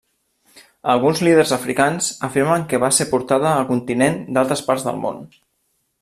[0.93, 5.21] Alguns líders africans afirmen que va ser portada al continent d'altres parts del món.